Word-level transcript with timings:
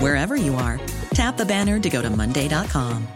wherever 0.00 0.36
you 0.36 0.54
are. 0.56 0.80
Tap 1.14 1.36
the 1.36 1.46
banner 1.46 1.78
to 1.80 1.88
go 1.88 2.02
to 2.02 2.10
Monday.com. 2.10 3.06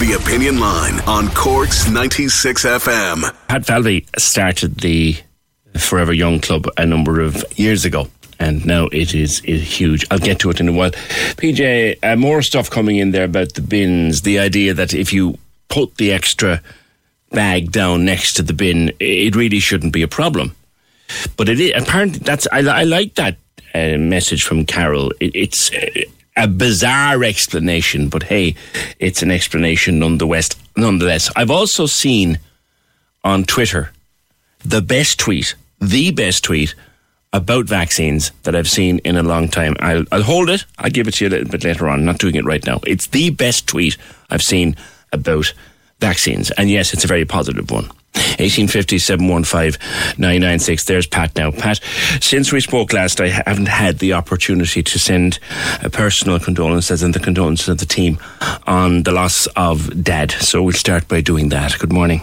The 0.00 0.18
Opinion 0.18 0.58
Line 0.58 0.98
on 1.00 1.28
Cork's 1.28 1.88
96 1.88 2.64
FM. 2.64 3.36
Pat 3.48 3.66
Falvey 3.66 4.06
started 4.16 4.76
the 4.78 5.16
Forever 5.76 6.12
Young 6.12 6.40
Club 6.40 6.66
a 6.78 6.86
number 6.86 7.20
of 7.20 7.44
years 7.58 7.84
ago. 7.84 8.08
And 8.38 8.64
now 8.64 8.86
it 8.86 9.14
is, 9.14 9.40
is 9.44 9.62
huge. 9.62 10.06
I'll 10.10 10.18
get 10.18 10.38
to 10.40 10.50
it 10.50 10.58
in 10.58 10.68
a 10.68 10.72
while. 10.72 10.92
PJ, 10.92 11.98
uh, 12.02 12.16
more 12.16 12.40
stuff 12.40 12.70
coming 12.70 12.96
in 12.96 13.10
there 13.10 13.24
about 13.24 13.52
the 13.52 13.60
bins. 13.60 14.22
The 14.22 14.38
idea 14.38 14.72
that 14.72 14.94
if 14.94 15.12
you 15.12 15.36
put 15.68 15.96
the 15.96 16.12
extra 16.12 16.62
bag 17.30 17.72
down 17.72 18.04
next 18.04 18.34
to 18.34 18.42
the 18.42 18.52
bin, 18.52 18.92
it 18.98 19.36
really 19.36 19.60
shouldn't 19.60 19.92
be 19.92 20.02
a 20.02 20.08
problem. 20.08 20.54
But 21.36 21.48
it 21.48 21.60
is 21.60 21.72
apparently 21.74 22.20
that's 22.20 22.46
I, 22.52 22.60
I 22.60 22.84
like 22.84 23.14
that 23.14 23.36
uh, 23.74 23.98
message 23.98 24.44
from 24.44 24.66
Carol. 24.66 25.12
It, 25.20 25.34
it's 25.34 25.70
a 26.36 26.46
bizarre 26.46 27.24
explanation, 27.24 28.08
but 28.08 28.24
hey, 28.24 28.54
it's 28.98 29.22
an 29.22 29.30
explanation 29.30 29.98
nonetheless. 29.98 30.50
Nonetheless, 30.76 31.30
I've 31.36 31.50
also 31.50 31.86
seen 31.86 32.38
on 33.24 33.44
Twitter 33.44 33.92
the 34.64 34.80
best 34.80 35.18
tweet, 35.18 35.54
the 35.80 36.10
best 36.10 36.44
tweet 36.44 36.74
about 37.32 37.66
vaccines 37.66 38.32
that 38.42 38.56
I've 38.56 38.68
seen 38.68 38.98
in 39.00 39.16
a 39.16 39.22
long 39.22 39.48
time. 39.48 39.76
I'll, 39.80 40.04
I'll 40.10 40.22
hold 40.22 40.50
it. 40.50 40.64
I'll 40.78 40.90
give 40.90 41.06
it 41.06 41.14
to 41.14 41.24
you 41.24 41.28
a 41.28 41.32
little 41.32 41.48
bit 41.48 41.64
later 41.64 41.88
on. 41.88 42.00
I'm 42.00 42.04
not 42.04 42.18
doing 42.18 42.34
it 42.34 42.44
right 42.44 42.64
now. 42.66 42.80
It's 42.86 43.08
the 43.08 43.30
best 43.30 43.68
tweet 43.68 43.96
I've 44.30 44.42
seen 44.42 44.76
about 45.12 45.52
vaccines. 46.00 46.50
And 46.52 46.70
yes, 46.70 46.92
it's 46.92 47.04
a 47.04 47.08
very 47.08 47.24
positive 47.24 47.70
one. 47.70 47.90
1850 48.40 48.98
715 48.98 49.80
996. 50.18 50.84
There's 50.84 51.06
Pat 51.06 51.34
now. 51.36 51.50
Pat, 51.52 51.80
since 52.20 52.52
we 52.52 52.60
spoke 52.60 52.92
last, 52.92 53.20
I 53.20 53.28
haven't 53.28 53.68
had 53.68 53.98
the 53.98 54.14
opportunity 54.14 54.82
to 54.82 54.98
send 54.98 55.38
a 55.82 55.90
personal 55.90 56.40
condolences 56.40 57.02
and 57.02 57.14
the 57.14 57.20
condolences 57.20 57.68
of 57.68 57.78
the 57.78 57.86
team 57.86 58.18
on 58.66 59.04
the 59.04 59.12
loss 59.12 59.46
of 59.56 60.02
Dad. 60.02 60.32
So 60.32 60.62
we'll 60.62 60.72
start 60.72 61.06
by 61.06 61.20
doing 61.20 61.50
that. 61.50 61.78
Good 61.78 61.92
morning. 61.92 62.22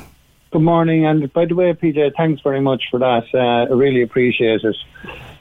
Good 0.51 0.61
morning. 0.61 1.05
And 1.05 1.31
by 1.33 1.45
the 1.45 1.55
way, 1.55 1.71
PJ, 1.73 2.13
thanks 2.17 2.41
very 2.41 2.61
much 2.61 2.83
for 2.91 2.99
that. 2.99 3.23
Uh, 3.33 3.37
I 3.71 3.75
really 3.75 4.01
appreciate 4.01 4.61
it. 4.63 4.75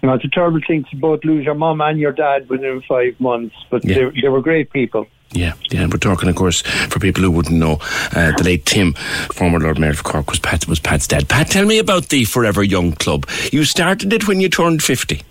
You 0.03 0.09
know, 0.09 0.15
it's 0.15 0.25
a 0.25 0.29
terrible 0.29 0.61
thing 0.67 0.85
to 0.91 0.97
both 0.97 1.25
lose 1.25 1.45
your 1.45 1.55
mum 1.55 1.81
and 1.81 1.99
your 1.99 2.13
dad 2.13 2.49
within 2.49 2.83
five 2.83 3.19
months, 3.19 3.55
but 3.71 3.85
Yeah. 3.85 4.11
they, 4.11 4.21
they 4.23 4.29
were 4.29 4.43
great 4.43 4.71
people. 4.71 5.07
Yeah, 5.33 5.55
yeah. 5.71 5.87
We're 5.87 5.99
talking, 5.99 6.29
of 6.29 6.37
course, 6.37 6.63
for 6.63 6.99
people 6.99 7.23
who 7.23 7.31
wouldn't 7.31 7.57
know, 7.57 7.79
uh, 8.15 8.33
the 8.37 8.43
late 8.45 8.65
Tim, 8.65 8.95
former 9.33 9.59
Lord 9.59 9.79
Mayor 9.79 9.91
of 9.91 10.05
Cork, 10.05 10.31
was 10.31 10.39
Pat 10.39 10.67
was 10.69 10.81
Pat's 10.81 11.07
dad. 11.07 11.29
Pat, 11.29 11.49
tell 11.49 11.67
me 11.67 11.79
about 11.79 12.09
the 12.09 12.25
Forever 12.25 12.63
Young 12.63 12.93
Club. 12.93 13.29
You 13.53 13.65
started 13.65 14.13
it 14.13 14.29
when 14.29 14.41
you 14.41 14.49
turned 14.49 14.83
fifty. 14.83 15.23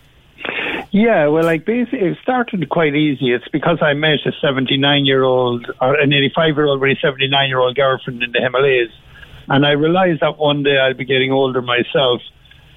Yeah, 0.95 1.27
well, 1.27 1.43
like 1.43 1.65
basically, 1.65 2.07
it 2.07 2.17
started 2.21 2.69
quite 2.69 2.95
easy. 2.95 3.33
It's 3.33 3.47
because 3.49 3.79
I 3.81 3.91
met 3.93 4.19
a 4.25 4.31
79 4.39 5.05
year 5.05 5.23
old, 5.23 5.69
or 5.81 5.95
an 5.99 6.13
85 6.13 6.55
year 6.55 6.67
old, 6.67 6.81
really 6.81 6.97
79 7.01 7.49
year 7.49 7.59
old 7.59 7.75
girlfriend 7.75 8.23
in 8.23 8.31
the 8.31 8.39
Himalayas. 8.39 8.91
And 9.49 9.65
I 9.65 9.71
realized 9.71 10.21
that 10.21 10.37
one 10.37 10.63
day 10.63 10.79
I'd 10.79 10.95
be 10.95 11.03
getting 11.03 11.33
older 11.33 11.61
myself. 11.61 12.21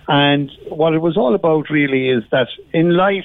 And 0.08 0.50
what 0.68 0.94
it 0.94 0.98
was 0.98 1.16
all 1.16 1.32
about 1.32 1.70
really 1.70 2.08
is 2.08 2.24
that 2.32 2.48
in 2.72 2.96
life, 2.96 3.24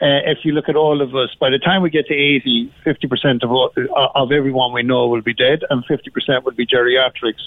uh, 0.00 0.22
if 0.26 0.38
you 0.44 0.52
look 0.52 0.68
at 0.68 0.76
all 0.76 1.02
of 1.02 1.14
us, 1.16 1.30
by 1.40 1.50
the 1.50 1.58
time 1.58 1.82
we 1.82 1.90
get 1.90 2.06
to 2.06 2.14
80, 2.14 2.72
50% 2.86 3.42
of, 3.42 3.50
uh, 3.50 4.08
of 4.14 4.30
everyone 4.30 4.72
we 4.72 4.82
know 4.82 5.08
will 5.08 5.22
be 5.22 5.34
dead 5.34 5.64
and 5.70 5.84
50% 5.86 6.44
will 6.44 6.52
be 6.52 6.66
geriatrics. 6.66 7.42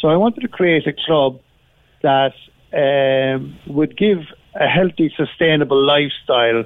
So 0.00 0.08
I 0.08 0.16
wanted 0.16 0.40
to 0.40 0.48
create 0.48 0.86
a 0.86 0.92
club 0.92 1.40
that 2.02 2.34
um, 2.74 3.58
would 3.66 3.96
give 3.96 4.18
a 4.54 4.66
healthy, 4.68 5.12
sustainable 5.16 5.82
lifestyle 5.82 6.64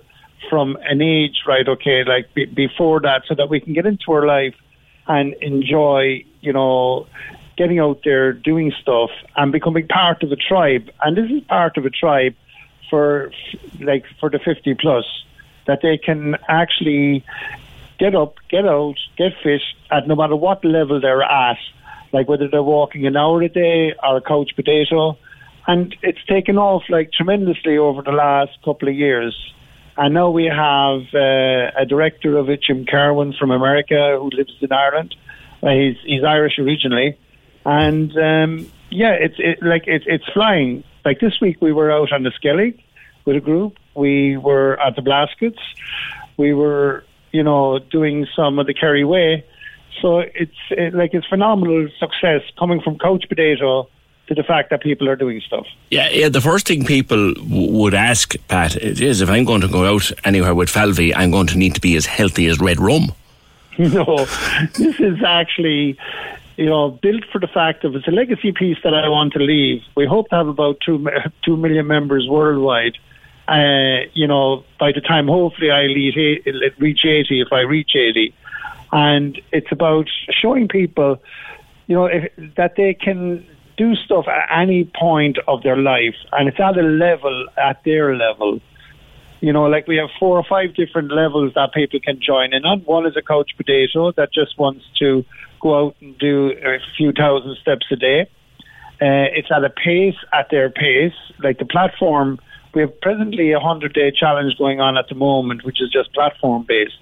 from 0.51 0.77
an 0.83 1.01
age, 1.01 1.43
right? 1.47 1.69
Okay, 1.69 2.05
like 2.05 2.33
be, 2.35 2.47
before 2.47 3.01
that, 3.01 3.23
so 3.29 3.35
that 3.35 3.49
we 3.49 3.61
can 3.61 3.75
get 3.75 3.87
into 3.87 4.13
our 4.13 4.27
life 4.27 4.55
and 5.07 5.35
enjoy, 5.35 6.25
you 6.41 6.53
know, 6.53 7.07
getting 7.57 7.79
out 7.79 8.01
there, 8.05 8.33
doing 8.33 8.73
stuff, 8.81 9.11
and 9.37 9.53
becoming 9.53 9.87
part 9.87 10.23
of 10.23 10.33
a 10.33 10.37
tribe. 10.37 10.91
And 11.03 11.17
this 11.17 11.31
is 11.31 11.43
part 11.45 11.77
of 11.77 11.85
a 11.85 11.91
tribe 11.91 12.35
for, 12.91 13.31
like, 13.81 14.05
for 14.21 14.31
the 14.31 14.39
50 14.39 14.75
plus, 14.75 15.05
that 15.69 15.81
they 15.83 15.99
can 15.99 16.35
actually 16.49 17.25
get 17.99 18.15
up, 18.15 18.37
get 18.49 18.67
out, 18.67 18.97
get 19.17 19.33
fit 19.43 19.61
at 19.91 20.09
no 20.09 20.17
matter 20.17 20.35
what 20.35 20.65
level 20.65 21.01
they're 21.01 21.23
at, 21.23 21.59
like 22.13 22.27
whether 22.27 22.49
they're 22.49 22.63
walking 22.63 23.07
an 23.07 23.17
hour 23.17 23.43
a 23.43 23.49
day 23.49 23.95
or 24.03 24.17
a 24.17 24.21
couch 24.21 24.51
potato. 24.57 25.17
And 25.67 25.95
it's 26.03 26.25
taken 26.27 26.57
off 26.57 26.85
like 26.89 27.13
tremendously 27.13 27.77
over 27.77 28.01
the 28.03 28.13
last 28.13 28.53
couple 28.65 28.89
of 28.89 28.95
years. 28.95 29.37
And 29.99 30.15
now 30.15 30.31
we 30.31 30.45
have 30.47 31.03
uh, 31.13 31.71
a 31.77 31.85
director 31.87 32.39
of 32.39 32.49
it, 32.49 32.63
Jim 32.63 32.87
Carwin 32.87 33.35
from 33.39 33.51
America, 33.51 34.17
who 34.19 34.31
lives 34.31 34.55
in 34.61 34.73
Ireland. 34.73 35.15
Uh, 35.63 35.71
he's 35.71 35.97
he's 36.05 36.23
Irish 36.23 36.59
originally, 36.61 37.19
and 37.67 38.17
um, 38.17 38.71
yeah, 38.91 39.11
it's 39.11 39.35
it, 39.39 39.59
like 39.61 39.89
it's 39.89 40.05
it's 40.07 40.25
flying. 40.33 40.85
Like 41.05 41.19
this 41.19 41.41
week, 41.41 41.61
we 41.61 41.73
were 41.73 41.91
out 41.91 42.13
on 42.13 42.23
the 42.23 42.31
Skellig 42.31 42.81
with 43.25 43.37
a 43.37 43.41
group. 43.41 43.78
We 43.99 44.37
were 44.37 44.81
at 44.81 44.97
the 44.97 45.03
Blaskets. 45.03 45.59
We 46.37 46.55
were, 46.55 47.05
you 47.33 47.43
know, 47.43 47.79
doing 47.79 48.27
some 48.35 48.59
of 48.59 48.67
the 48.67 48.75
Kerry 48.75 49.05
Way. 49.05 49.45
So 50.01 50.21
it's 50.21 50.61
it, 50.71 50.95
like 50.95 51.13
it's 51.15 51.27
phenomenal 51.27 51.89
success 51.99 52.43
coming 52.59 52.81
from 52.81 52.99
couch 52.99 53.25
potato 53.29 53.89
to 54.29 54.35
the 54.35 54.43
fact 54.43 54.71
that 54.71 54.83
people 54.83 55.09
are 55.09 55.17
doing 55.17 55.41
stuff. 55.41 55.67
Yeah, 55.91 56.09
yeah. 56.11 56.29
The 56.29 56.41
first 56.41 56.69
thing 56.69 56.85
people 56.85 57.35
w- 57.35 57.73
would 57.73 57.95
ask, 57.95 58.37
Pat, 58.47 58.77
is 58.77 59.21
if 59.21 59.29
I'm 59.29 59.45
going 59.45 59.63
to 59.63 59.69
go 59.69 59.87
out 59.87 60.13
anywhere 60.25 60.55
with 60.55 60.69
Falvey, 60.69 61.15
I'm 61.15 61.31
going 61.31 61.47
to 61.49 61.59
need 61.59 61.75
to 61.75 61.81
be 61.81 61.97
as 61.97 62.07
healthy 62.07 62.47
as 62.47 62.61
Red 62.61 62.79
Rum. 62.79 63.13
no, 63.79 64.27
this 64.75 65.01
is 65.01 65.23
actually, 65.25 65.97
you 66.57 66.67
know, 66.67 66.91
built 66.91 67.25
for 67.33 67.39
the 67.39 67.47
fact 67.47 67.85
of 67.85 67.95
it's 67.95 68.07
a 68.07 68.11
legacy 68.11 68.53
piece 68.53 68.77
that 68.85 68.93
I 68.93 69.09
want 69.09 69.33
to 69.35 69.39
leave. 69.39 69.83
We 69.97 70.07
hope 70.07 70.29
to 70.31 70.37
have 70.37 70.49
about 70.49 70.79
two 70.85 71.07
two 71.43 71.57
million 71.57 71.87
members 71.87 72.27
worldwide. 72.29 72.99
Uh, 73.49 74.05
you 74.13 74.27
know, 74.27 74.63
by 74.79 74.93
the 74.93 75.01
time 75.01 75.27
hopefully 75.27 75.71
I 75.71 75.85
reach 75.85 76.17
eighty, 77.05 77.41
if 77.41 77.53
I 77.53 77.61
reach 77.61 77.97
eighty, 77.97 78.35
and 78.93 79.41
it's 79.53 79.73
about 79.73 80.07
showing 80.31 80.69
people, 80.69 81.23
you 81.87 81.97
know, 81.97 82.07
if, 82.07 82.31
that 82.57 82.77
they 82.77 82.93
can 82.93 83.47
do 83.79 83.95
stuff 83.95 84.27
at 84.29 84.61
any 84.61 84.85
point 84.85 85.39
of 85.47 85.63
their 85.63 85.79
life, 85.79 86.17
and 86.33 86.49
it's 86.49 86.61
at 86.61 86.77
a 86.77 86.83
level 86.83 87.47
at 87.57 87.83
their 87.85 88.15
level. 88.15 88.61
You 89.41 89.53
know, 89.53 89.65
like 89.65 89.87
we 89.87 89.97
have 89.97 90.11
four 90.19 90.37
or 90.37 90.45
five 90.45 90.75
different 90.75 91.11
levels 91.13 91.53
that 91.55 91.73
people 91.73 92.01
can 92.01 92.21
join 92.21 92.53
in 92.53 92.65
on. 92.67 92.81
One 92.81 93.07
is 93.07 93.17
a 93.17 93.23
couch 93.23 93.53
potato 93.57 94.13
that 94.13 94.33
just 94.33 94.59
wants 94.59 94.85
to 94.99 95.25
go 95.61 95.87
out 95.87 95.97
and 96.03 96.19
do 96.19 96.51
a 96.51 96.79
few 96.97 97.13
thousand 97.13 97.57
steps 97.63 97.87
a 97.93 97.97
day. 97.97 98.23
Uh, 99.01 99.31
it's 99.33 99.49
at 99.51 99.63
a 99.65 99.71
pace, 99.71 100.17
at 100.33 100.51
their 100.51 100.71
pace. 100.71 101.15
Like 101.43 101.59
the 101.59 101.65
platform, 101.65 102.41
we 102.79 102.83
have 102.83 103.01
presently 103.01 103.51
a 103.51 103.59
100 103.59 103.93
day 103.93 104.13
challenge 104.13 104.57
going 104.57 104.81
on 104.81 104.97
at 104.97 105.09
the 105.09 105.17
moment, 105.17 105.65
which 105.65 105.83
is 105.83 105.91
just 105.91 106.15
platform 106.15 106.65
based, 106.67 107.01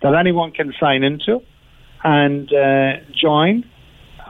that 0.00 0.14
anyone 0.14 0.52
can 0.52 0.72
sign 0.78 1.02
into 1.02 1.42
and 2.04 2.52
uh, 2.52 2.92
join 3.20 3.68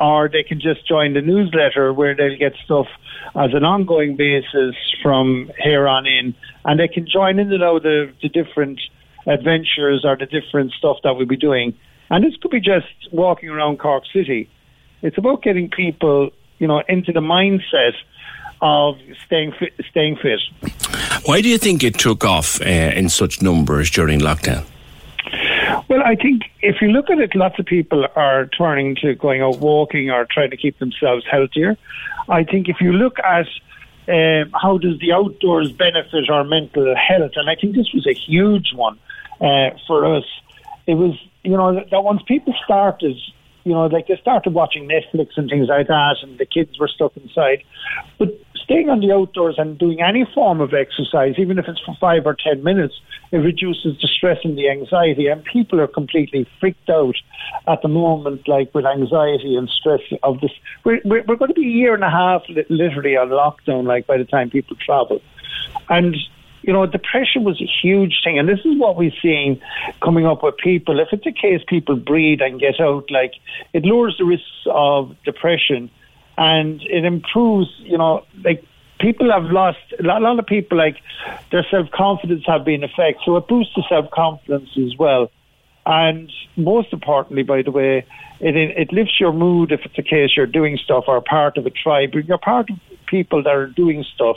or 0.01 0.31
they 0.33 0.43
can 0.43 0.59
just 0.59 0.89
join 0.89 1.13
the 1.13 1.21
newsletter 1.21 1.93
where 1.93 2.17
they'll 2.17 2.39
get 2.39 2.55
stuff 2.65 2.87
as 3.35 3.51
an 3.53 3.65
ongoing 3.65 4.17
basis 4.17 4.75
from 5.03 5.51
here 5.63 5.87
on 5.87 6.07
in, 6.07 6.35
and 6.65 6.81
they 6.81 6.89
can 6.89 7.07
join 7.07 7.39
in 7.39 7.53
out 7.63 7.83
the, 7.83 8.11
the 8.23 8.31
different 8.31 8.81
adventures 9.27 10.07
or 10.07 10.17
the 10.17 10.25
different 10.25 10.73
stuff 10.73 10.97
that 11.05 11.17
we'll 11.17 11.27
be 11.27 11.37
doing. 11.37 11.77
And 12.09 12.25
this 12.25 12.35
could 12.41 12.53
be 12.53 12.61
just 12.61 12.87
walking 13.13 13.51
around 13.51 13.79
Cork 13.79 14.05
City. 14.11 14.49
It's 15.03 15.19
about 15.19 15.43
getting 15.43 15.69
people, 15.69 16.31
you 16.59 16.67
know, 16.67 16.83
into 16.89 17.13
the 17.13 17.21
mindset 17.21 17.93
of 18.61 18.97
staying 19.27 19.53
fit. 19.53 19.75
Staying 19.91 20.17
fit. 20.17 20.41
Why 21.25 21.41
do 21.41 21.49
you 21.49 21.59
think 21.59 21.83
it 21.85 21.99
took 21.99 22.25
off 22.25 22.61
uh, 22.61 22.65
in 22.65 23.09
such 23.09 23.43
numbers 23.43 23.91
during 23.91 24.21
lockdown? 24.21 24.65
Well, 25.89 26.03
I 26.05 26.17
think 26.17 26.43
if 26.61 26.83
you 26.83 26.89
look 26.89 27.09
at 27.11 27.19
it, 27.19 27.35
lots 27.35 27.59
of 27.59 27.67
people 27.67 28.07
are 28.15 28.47
turning 28.47 28.95
to 28.97 29.15
going 29.15 29.43
out 29.43 29.59
walking 29.59 30.11
or 30.11 30.27
trying 30.31 30.51
to 30.51 30.57
keep 30.57 30.79
themselves 30.79 31.25
healthier. 31.31 31.77
I 32.29 32.45
think 32.45 32.69
if 32.69 32.81
you 32.81 32.93
look 32.93 33.19
at 33.21 33.47
um, 34.09 34.51
how 34.55 34.79
does 34.79 34.99
the 35.01 35.13
outdoors 35.13 35.73
benefit 35.73 36.31
our 36.31 36.45
mental 36.45 36.95
health, 36.97 37.33
and 37.37 37.49
I 37.49 37.55
think 37.55 37.75
this 37.75 37.93
was 37.93 38.07
a 38.07 38.15
huge 38.15 38.73
one 38.75 38.99
uh, 39.41 39.71
for 39.87 40.17
us. 40.17 40.25
It 40.87 40.95
was, 40.95 41.15
you 41.43 41.57
know, 41.57 41.75
that 41.91 42.03
once 42.03 42.23
people 42.27 42.55
started 42.65 43.17
you 43.69 43.75
know, 43.75 43.85
like 43.87 44.07
they 44.07 44.17
started 44.17 44.55
watching 44.55 44.89
Netflix 44.89 45.37
and 45.37 45.51
things 45.51 45.69
like 45.69 45.89
that, 45.89 46.17
and 46.23 46.39
the 46.39 46.47
kids 46.47 46.79
were 46.79 46.89
stuck 46.89 47.15
inside. 47.19 47.63
But 48.19 48.29
staying 48.69 48.91
on 48.91 49.01
the 49.01 49.11
outdoors 49.11 49.55
and 49.57 49.79
doing 49.79 50.03
any 50.03 50.27
form 50.35 50.61
of 50.61 50.75
exercise, 50.75 51.35
even 51.39 51.59
if 51.59 51.67
it's 51.67 51.81
for 51.81 51.97
five 51.99 52.27
or 52.27 52.37
ten 52.37 52.63
minutes, 52.63 53.01
it 53.33 53.39
reduces 53.39 53.99
the 54.03 54.07
stress 54.07 54.37
and 54.45 54.59
the 54.59 54.69
anxiety. 54.69 55.27
And 55.27 55.43
people 55.43 55.81
are 55.81 55.87
completely 55.87 56.47
freaked 56.61 56.91
out 56.91 57.17
at 57.67 57.81
the 57.81 57.89
moment, 57.89 58.47
like 58.47 58.75
with 58.75 58.85
anxiety 58.85 59.57
and 59.57 59.71
stress 59.71 60.03
of 60.23 60.43
this. 60.43 60.51
We're, 60.85 61.01
we're, 61.07 61.23
we're 61.23 61.37
going 61.37 61.49
to 61.49 61.55
be 61.55 61.67
a 61.67 61.71
year 61.71 61.95
and 61.95 62.05
a 62.05 62.11
half 62.11 62.43
literally 62.69 63.17
on 63.17 63.31
lockdown, 63.31 63.85
like 63.85 64.07
by 64.07 64.19
the 64.19 64.27
time 64.27 64.51
people 64.51 64.77
travel. 64.77 65.23
And 65.89 66.15
you 66.61 66.75
know, 66.75 66.85
depression 66.85 67.45
was 67.45 67.63
a 67.63 67.71
huge 67.83 68.21
thing. 68.23 68.39
And 68.39 68.47
this 68.47 68.59
is 68.67 68.79
what 68.79 68.97
we're 68.97 69.13
seeing 69.23 69.59
coming 70.03 70.27
up 70.27 70.43
with 70.43 70.59
people. 70.59 71.01
If 71.01 71.09
it's 71.13 71.25
a 71.25 71.33
case 71.33 71.63
people 71.67 71.97
breathe 71.97 72.43
and 72.43 72.61
get 72.61 72.79
out, 72.81 73.11
like, 73.11 73.33
it 73.73 73.87
lowers 73.87 74.17
the 74.19 74.27
risks 74.27 74.67
of 74.67 75.17
depression 75.25 75.89
and 76.39 76.81
it 76.83 77.05
improves, 77.05 77.69
you 77.81 77.99
know, 77.99 78.25
like, 78.43 78.65
people 78.99 79.31
have 79.31 79.45
lost, 79.45 79.79
a 79.99 80.03
lot 80.03 80.39
of 80.39 80.47
people, 80.47 80.79
like, 80.79 80.97
their 81.53 81.67
self 81.71 81.91
confidence 81.91 82.45
have 82.47 82.65
been 82.65 82.83
affected. 82.83 83.21
So 83.27 83.37
it 83.37 83.47
boosts 83.47 83.75
the 83.77 83.85
self 83.89 84.11
confidence 84.11 84.71
as 84.79 84.97
well. 84.97 85.31
And 85.85 86.33
most 86.57 86.93
importantly, 86.93 87.43
by 87.43 87.63
the 87.63 87.71
way, 87.71 88.07
it, 88.41 88.57
it 88.57 88.93
lifts 88.93 89.19
your 89.21 89.33
mood 89.33 89.73
if 89.73 89.81
it's 89.85 89.97
the 89.97 90.03
case 90.03 90.31
you're 90.37 90.47
doing 90.47 90.79
stuff 90.83 91.05
or 91.09 91.21
part 91.21 91.59
of 91.59 91.67
a 91.67 91.71
tribe. 91.71 92.15
You're 92.15 92.39
part 92.39 92.71
of 92.71 92.79
people 93.07 93.43
that 93.43 93.55
are 93.55 93.67
doing 93.67 94.05
stuff 94.15 94.37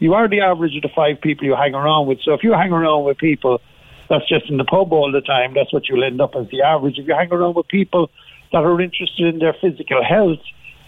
you 0.00 0.14
are 0.14 0.28
the 0.28 0.40
average 0.40 0.74
of 0.74 0.82
the 0.82 0.88
five 0.88 1.20
people 1.20 1.44
you 1.44 1.54
hang 1.54 1.74
around 1.74 2.08
with. 2.08 2.20
So 2.22 2.32
if 2.32 2.42
you 2.42 2.52
hang 2.52 2.72
around 2.72 3.04
with 3.04 3.18
people 3.18 3.60
that's 4.08 4.28
just 4.28 4.50
in 4.50 4.56
the 4.56 4.64
pub 4.64 4.92
all 4.92 5.12
the 5.12 5.20
time, 5.20 5.54
that's 5.54 5.72
what 5.72 5.88
you'll 5.88 6.02
end 6.02 6.20
up 6.20 6.34
as 6.34 6.48
the 6.48 6.62
average. 6.62 6.98
If 6.98 7.06
you 7.06 7.14
hang 7.14 7.30
around 7.30 7.54
with 7.54 7.68
people 7.68 8.10
that 8.50 8.64
are 8.64 8.80
interested 8.80 9.26
in 9.26 9.38
their 9.38 9.54
physical 9.60 10.02
health, 10.02 10.40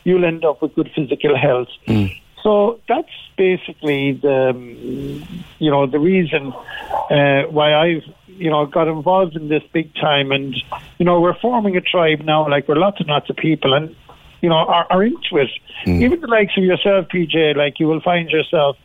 you'll 0.05 0.25
end 0.25 0.45
up 0.45 0.63
with 0.63 0.75
good 0.75 0.91
physical 0.95 1.37
health. 1.37 1.69
Mm. 1.87 2.19
So 2.43 2.81
that's 2.89 3.13
basically 3.37 4.13
the, 4.13 4.53
you 5.59 5.71
know, 5.71 5.87
the 5.87 6.01
reason 6.01 6.53
uh, 7.11 7.43
why 7.45 7.75
I've, 7.75 8.03
you 8.27 8.51
know, 8.51 8.67
got 8.67 8.89
involved 8.89 9.37
in 9.37 9.49
this 9.49 9.63
big 9.73 9.95
time. 9.95 10.33
And, 10.33 10.57
you 10.99 11.05
know, 11.05 11.21
we're 11.21 11.39
forming 11.39 11.77
a 11.77 11.81
tribe 11.81 12.21
now, 12.21 12.49
like 12.49 12.67
we're 12.67 12.77
lots 12.77 12.99
and 12.99 13.09
lots 13.09 13.31
of 13.31 13.37
people 13.37 13.75
and, 13.75 13.95
you 14.41 14.49
know, 14.49 14.57
are, 14.57 14.87
are 14.91 15.05
into 15.05 15.37
it. 15.37 15.51
Mm. 15.87 16.03
Even 16.03 16.21
the 16.21 16.27
likes 16.27 16.57
of 16.57 16.65
yourself, 16.65 17.07
PJ, 17.09 17.55
like 17.55 17.79
you 17.79 17.87
will 17.87 18.01
find 18.01 18.29
yourself 18.29 18.77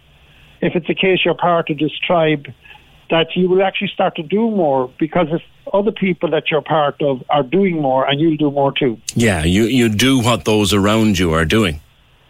if 0.62 0.76
it's 0.76 0.90
a 0.90 0.96
case 0.96 1.20
you're 1.26 1.36
part 1.36 1.70
of 1.70 1.78
this 1.78 1.98
tribe, 2.00 2.48
that 3.10 3.36
you 3.36 3.50
will 3.50 3.64
actually 3.64 3.90
start 3.90 4.16
to 4.16 4.24
do 4.24 4.52
more 4.52 4.92
because 5.00 5.28
if 5.32 5.42
other 5.74 5.92
people 5.92 6.30
that 6.32 6.50
you're 6.50 6.62
part 6.62 7.02
of 7.02 7.24
are 7.30 7.44
doing 7.44 7.82
more 7.82 8.08
and 8.08 8.20
you'll 8.20 8.38
do 8.38 8.52
more 8.52 8.72
too. 8.72 9.00
Yeah, 9.16 9.44
you, 9.44 9.64
you 9.64 9.90
do 9.90 10.20
what 10.20 10.46
those 10.46 10.74
around 10.74 11.20
you 11.20 11.34
are 11.34 11.46
doing. 11.46 11.82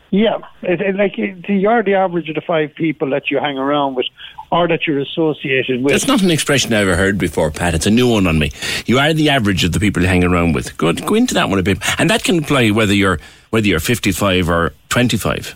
Yeah, 0.09 0.37
it, 0.61 0.79
it, 0.79 0.95
like 0.95 1.17
you're 1.17 1.83
the 1.83 1.95
average 1.95 2.29
of 2.29 2.35
the 2.35 2.41
five 2.41 2.73
people 2.75 3.09
that 3.09 3.29
you 3.29 3.39
hang 3.39 3.57
around 3.57 3.95
with 3.95 4.05
or 4.51 4.67
that 4.67 4.87
you're 4.87 4.99
associated 4.99 5.83
with. 5.83 5.91
That's 5.91 6.07
not 6.07 6.21
an 6.21 6.31
expression 6.31 6.73
I've 6.73 6.87
ever 6.87 6.95
heard 6.95 7.17
before, 7.17 7.51
Pat. 7.51 7.73
It's 7.73 7.85
a 7.85 7.91
new 7.91 8.09
one 8.09 8.25
on 8.25 8.39
me. 8.39 8.51
You 8.85 8.99
are 8.99 9.13
the 9.13 9.29
average 9.29 9.65
of 9.65 9.73
the 9.73 9.79
people 9.81 10.01
you 10.01 10.07
hang 10.07 10.23
around 10.23 10.53
with. 10.53 10.77
Go, 10.77 10.93
go 10.93 11.15
into 11.15 11.33
that 11.33 11.49
one 11.49 11.59
a 11.59 11.63
bit. 11.63 11.79
And 11.99 12.09
that 12.09 12.23
can 12.23 12.39
apply 12.39 12.69
whether 12.69 12.93
you're 12.93 13.19
whether 13.49 13.67
you're 13.67 13.79
55 13.79 14.49
or 14.49 14.73
25. 14.89 15.55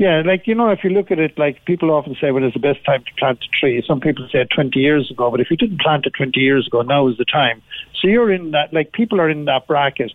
Yeah, 0.00 0.22
like 0.24 0.46
you 0.46 0.54
know, 0.54 0.70
if 0.70 0.82
you 0.82 0.88
look 0.88 1.10
at 1.10 1.18
it, 1.18 1.38
like 1.38 1.62
people 1.66 1.90
often 1.90 2.16
say, 2.18 2.30
"Well, 2.30 2.42
it's 2.42 2.54
the 2.54 2.58
best 2.58 2.82
time 2.86 3.04
to 3.04 3.14
plant 3.18 3.44
a 3.44 3.48
tree." 3.60 3.84
Some 3.86 4.00
people 4.00 4.26
say 4.32 4.42
20 4.44 4.80
years 4.80 5.10
ago, 5.10 5.30
but 5.30 5.40
if 5.40 5.50
you 5.50 5.58
didn't 5.58 5.82
plant 5.82 6.06
it 6.06 6.14
20 6.16 6.40
years 6.40 6.66
ago, 6.66 6.80
now 6.80 7.06
is 7.08 7.18
the 7.18 7.26
time. 7.26 7.60
So 8.00 8.08
you're 8.08 8.32
in 8.32 8.52
that, 8.52 8.72
like 8.72 8.92
people 8.92 9.20
are 9.20 9.28
in 9.28 9.44
that 9.44 9.66
bracket. 9.66 10.10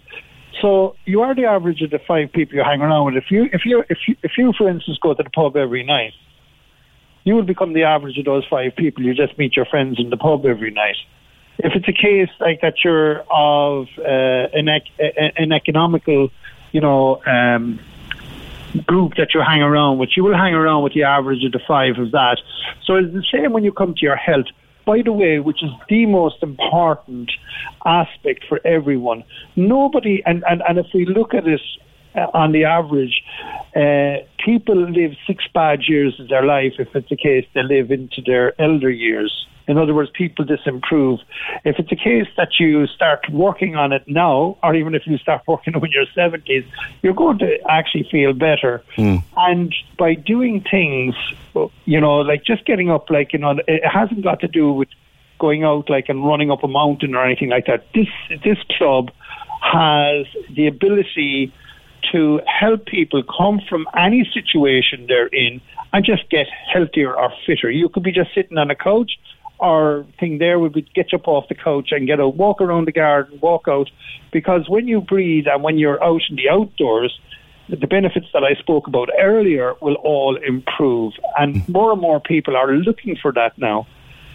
So 0.59 0.95
you 1.05 1.21
are 1.21 1.35
the 1.35 1.45
average 1.45 1.83
of 1.83 1.91
the 1.91 1.99
five 1.99 2.31
people 2.31 2.55
you 2.55 2.63
hang 2.63 2.81
around 2.81 3.05
with. 3.05 3.23
If 3.23 3.29
you, 3.29 3.47
if 3.53 3.63
you, 3.63 3.83
if 3.87 3.99
you, 4.07 4.15
if 4.23 4.31
you, 4.39 4.53
for 4.57 4.67
instance, 4.67 4.97
go 5.03 5.13
to 5.13 5.21
the 5.21 5.29
pub 5.29 5.55
every 5.55 5.83
night, 5.83 6.13
you 7.23 7.35
will 7.35 7.43
become 7.43 7.73
the 7.73 7.83
average 7.83 8.17
of 8.17 8.25
those 8.25 8.43
five 8.49 8.75
people. 8.75 9.03
You 9.03 9.13
just 9.13 9.37
meet 9.37 9.55
your 9.55 9.65
friends 9.65 9.99
in 9.99 10.09
the 10.09 10.17
pub 10.17 10.47
every 10.47 10.71
night. 10.71 10.97
If 11.59 11.73
it's 11.75 11.87
a 11.87 11.93
case 11.93 12.31
like 12.39 12.61
that, 12.61 12.83
you're 12.83 13.19
of 13.29 13.85
uh, 13.99 14.47
an, 14.51 14.67
an 15.37 15.51
economical, 15.51 16.31
you 16.71 16.81
know. 16.81 17.21
Um, 17.23 17.79
group 18.85 19.13
that 19.17 19.33
you 19.33 19.41
hang 19.41 19.61
around 19.61 19.97
with. 19.97 20.09
You 20.15 20.23
will 20.23 20.37
hang 20.37 20.53
around 20.53 20.83
with 20.83 20.93
the 20.93 21.03
average 21.03 21.43
of 21.43 21.51
the 21.51 21.59
five 21.67 21.97
of 21.97 22.11
that. 22.11 22.37
So 22.83 22.95
it's 22.95 23.13
the 23.13 23.23
same 23.31 23.53
when 23.53 23.63
you 23.63 23.71
come 23.71 23.93
to 23.95 24.01
your 24.01 24.15
health. 24.15 24.47
By 24.85 25.01
the 25.03 25.11
way, 25.11 25.39
which 25.39 25.63
is 25.63 25.71
the 25.89 26.05
most 26.05 26.43
important 26.43 27.31
aspect 27.85 28.45
for 28.47 28.59
everyone. 28.65 29.23
Nobody, 29.55 30.21
and, 30.25 30.43
and, 30.47 30.61
and 30.67 30.77
if 30.77 30.87
we 30.93 31.05
look 31.05 31.33
at 31.33 31.47
it 31.47 31.61
uh, 32.15 32.27
on 32.33 32.51
the 32.51 32.65
average, 32.65 33.23
uh, 33.75 34.17
people 34.43 34.75
live 34.75 35.13
six 35.25 35.43
bad 35.53 35.79
years 35.87 36.19
of 36.19 36.29
their 36.29 36.43
life 36.45 36.73
if 36.77 36.95
it's 36.95 37.09
the 37.09 37.17
case 37.17 37.45
they 37.55 37.63
live 37.63 37.89
into 37.89 38.21
their 38.25 38.59
elder 38.61 38.91
years. 38.91 39.47
In 39.67 39.77
other 39.77 39.93
words, 39.93 40.11
people 40.13 40.45
disimprove. 40.45 41.19
If 41.63 41.79
it's 41.79 41.91
a 41.91 41.95
case 41.95 42.27
that 42.37 42.59
you 42.59 42.87
start 42.87 43.27
working 43.31 43.75
on 43.75 43.93
it 43.93 44.03
now, 44.07 44.57
or 44.61 44.75
even 44.75 44.93
if 44.95 45.07
you 45.07 45.17
start 45.17 45.41
working 45.47 45.73
when 45.79 45.91
you're 45.91 46.05
70s, 46.15 46.65
you're 47.01 47.13
going 47.13 47.39
to 47.39 47.57
actually 47.69 48.07
feel 48.11 48.33
better. 48.33 48.83
Mm. 48.97 49.23
And 49.37 49.75
by 49.97 50.15
doing 50.15 50.63
things, 50.69 51.15
you 51.85 51.99
know, 51.99 52.19
like 52.19 52.43
just 52.43 52.65
getting 52.65 52.89
up, 52.89 53.09
like, 53.09 53.33
you 53.33 53.39
know, 53.39 53.57
it 53.67 53.85
hasn't 53.85 54.23
got 54.23 54.41
to 54.41 54.47
do 54.47 54.71
with 54.71 54.89
going 55.39 55.63
out 55.63 55.89
like 55.89 56.07
and 56.07 56.25
running 56.25 56.49
up 56.49 56.63
a 56.63 56.67
mountain 56.67 57.15
or 57.15 57.25
anything 57.25 57.49
like 57.49 57.65
that. 57.65 57.85
This, 57.93 58.07
this 58.43 58.57
club 58.77 59.11
has 59.61 60.25
the 60.55 60.67
ability 60.67 61.51
to 62.11 62.39
help 62.45 62.85
people 62.85 63.23
come 63.23 63.59
from 63.67 63.87
any 63.97 64.29
situation 64.33 65.05
they're 65.07 65.27
in 65.27 65.59
and 65.91 66.05
just 66.05 66.29
get 66.29 66.47
healthier 66.71 67.15
or 67.15 67.31
fitter. 67.45 67.69
You 67.69 67.89
could 67.89 68.03
be 68.03 68.11
just 68.11 68.33
sitting 68.33 68.57
on 68.57 68.69
a 68.69 68.75
couch 68.75 69.17
our 69.59 70.05
thing 70.19 70.37
there 70.37 70.59
would 70.59 70.73
be 70.73 70.81
get 70.81 71.13
up 71.13 71.27
off 71.27 71.47
the 71.47 71.55
couch 71.55 71.89
and 71.91 72.07
get 72.07 72.19
a 72.19 72.27
walk 72.27 72.61
around 72.61 72.87
the 72.87 72.91
garden, 72.91 73.39
walk 73.41 73.67
out, 73.67 73.89
because 74.31 74.67
when 74.67 74.87
you 74.87 75.01
breathe 75.01 75.45
and 75.47 75.63
when 75.63 75.77
you're 75.77 76.03
out 76.03 76.21
in 76.29 76.35
the 76.35 76.49
outdoors, 76.49 77.17
the 77.69 77.87
benefits 77.87 78.27
that 78.33 78.43
I 78.43 78.53
spoke 78.55 78.87
about 78.87 79.09
earlier 79.19 79.73
will 79.81 79.95
all 79.95 80.35
improve, 80.35 81.13
and 81.37 81.67
more 81.69 81.91
and 81.91 82.01
more 82.01 82.19
people 82.19 82.55
are 82.55 82.71
looking 82.73 83.15
for 83.15 83.31
that 83.33 83.57
now. 83.57 83.87